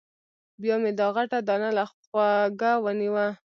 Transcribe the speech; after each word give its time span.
بیا 0.61 0.75
مې 0.81 0.91
دا 0.99 1.07
غټه 1.15 1.37
دانه 1.47 1.69
له 1.77 1.83
غوږه 2.13 2.71
ونیوه. 2.83 3.27